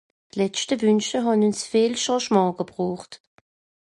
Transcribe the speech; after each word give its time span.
D’letschte 0.31 0.75
Wùche 0.81 1.19
hàn 1.25 1.45
ùns 1.47 1.61
viel 1.71 1.93
Changement 2.03 2.53
gebroocht. 2.59 3.11